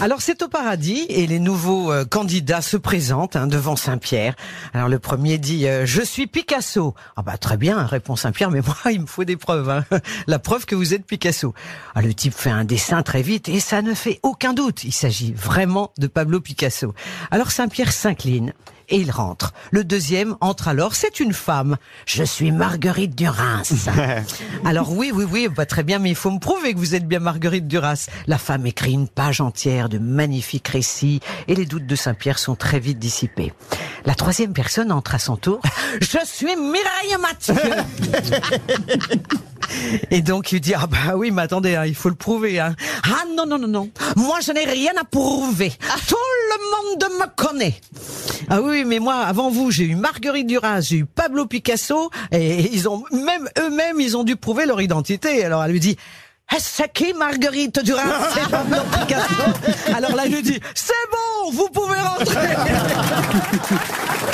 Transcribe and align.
Alors 0.00 0.22
c'est 0.22 0.42
au 0.42 0.48
paradis 0.48 1.04
et 1.10 1.26
les 1.26 1.38
nouveaux 1.38 1.92
euh, 1.92 2.06
candidats 2.06 2.62
se 2.62 2.78
présentent 2.78 3.36
hein, 3.36 3.46
devant 3.46 3.76
Saint-Pierre. 3.76 4.34
Alors 4.72 4.88
le 4.88 4.98
premier 4.98 5.36
dit 5.36 5.68
euh, 5.68 5.84
je 5.84 6.00
suis 6.00 6.26
Picasso. 6.26 6.94
Ah 7.16 7.22
bah 7.22 7.36
très 7.36 7.58
bien 7.58 7.84
répond 7.84 8.16
Saint-Pierre 8.16 8.50
mais 8.50 8.62
moi 8.66 8.76
il 8.92 9.02
me 9.02 9.06
faut 9.06 9.24
des 9.24 9.36
preuves. 9.36 9.68
hein. 9.68 9.84
La 10.26 10.38
preuve 10.38 10.64
que 10.64 10.74
vous 10.74 10.94
êtes 10.94 11.04
Picasso. 11.04 11.52
Ah, 11.94 12.00
le 12.00 12.14
type 12.14 12.32
fait 12.32 12.48
un 12.50 12.64
dessin 12.64 13.02
très 13.02 13.20
vite 13.20 13.50
et 13.50 13.60
ça 13.60 13.82
ne 13.82 13.92
fait 13.92 14.20
aucun 14.22 14.54
doute. 14.54 14.84
Il 14.84 14.92
s'agit 14.92 15.32
vraiment 15.34 15.92
de 15.98 16.06
Pablo 16.06 16.40
Picasso. 16.40 16.94
Alors 17.30 17.50
Saint-Pierre 17.50 17.92
s'incline 17.92 18.54
et 18.90 18.98
il 18.98 19.10
rentre. 19.10 19.52
Le 19.70 19.84
deuxième 19.84 20.36
entre 20.40 20.68
alors, 20.68 20.94
c'est 20.94 21.20
une 21.20 21.32
femme. 21.32 21.76
Je 22.06 22.22
suis 22.22 22.52
Marguerite 22.52 23.14
Duras. 23.14 23.88
alors 24.64 24.92
oui, 24.92 25.10
oui, 25.14 25.24
oui, 25.30 25.48
bah, 25.48 25.66
très 25.66 25.82
bien, 25.82 25.98
mais 25.98 26.10
il 26.10 26.16
faut 26.16 26.30
me 26.30 26.38
prouver 26.38 26.74
que 26.74 26.78
vous 26.78 26.94
êtes 26.94 27.06
bien 27.06 27.20
Marguerite 27.20 27.68
Duras. 27.68 28.08
La 28.26 28.38
femme 28.38 28.66
écrit 28.66 28.92
une 28.92 29.08
page 29.08 29.40
entière 29.40 29.88
de 29.88 29.98
magnifiques 29.98 30.68
récits 30.68 31.20
et 31.48 31.54
les 31.54 31.66
doutes 31.66 31.86
de 31.86 31.96
Saint-Pierre 31.96 32.38
sont 32.38 32.56
très 32.56 32.80
vite 32.80 32.98
dissipés. 32.98 33.52
La 34.04 34.14
troisième 34.14 34.52
personne 34.52 34.92
entre 34.92 35.14
à 35.14 35.18
son 35.18 35.36
tour. 35.36 35.60
Je 36.00 36.18
suis 36.24 36.56
Mireille 36.56 37.16
Mathieu. 37.20 37.54
Et 40.10 40.22
donc 40.22 40.52
il 40.52 40.60
dit 40.60 40.74
ah 40.74 40.86
bah 40.86 41.16
oui 41.16 41.30
mais 41.30 41.42
attendez 41.42 41.76
hein, 41.76 41.86
il 41.86 41.94
faut 41.94 42.08
le 42.08 42.16
prouver 42.16 42.58
hein. 42.58 42.74
Ah 43.04 43.24
non 43.36 43.46
non 43.46 43.58
non 43.58 43.68
non 43.68 43.90
moi 44.16 44.40
je 44.40 44.52
n'ai 44.52 44.64
rien 44.64 44.92
à 45.00 45.04
prouver 45.04 45.72
tout 46.08 46.16
le 46.50 46.56
monde 46.70 47.04
me 47.20 47.26
connaît 47.34 47.80
ah 48.48 48.60
oui 48.60 48.84
mais 48.84 48.98
moi 48.98 49.16
avant 49.16 49.50
vous 49.50 49.70
j'ai 49.70 49.84
eu 49.84 49.94
Marguerite 49.94 50.46
Duras 50.46 50.80
j'ai 50.80 50.96
eu 50.98 51.06
Pablo 51.06 51.46
Picasso 51.46 52.10
et 52.32 52.68
ils 52.72 52.88
ont 52.88 53.04
même 53.12 53.48
eux-mêmes 53.58 54.00
ils 54.00 54.16
ont 54.16 54.24
dû 54.24 54.36
prouver 54.36 54.66
leur 54.66 54.80
identité 54.80 55.44
alors 55.44 55.62
elle 55.64 55.72
lui 55.72 55.80
dit 55.80 55.96
Eh, 56.52 56.56
c'est 56.58 56.92
qui 56.92 57.12
Marguerite 57.14 57.78
Duras? 57.84 58.02
C'est 58.34 58.50
Pablo 58.50 58.78
Picasso. 58.90 59.44
Alors 59.96 60.16
là, 60.16 60.24
je 60.24 60.34
lui 60.34 60.42
dis, 60.42 60.58
c'est 60.74 60.92
bon, 61.12 61.52
vous 61.52 61.68
pouvez 61.68 62.00
rentrer. 62.00 62.56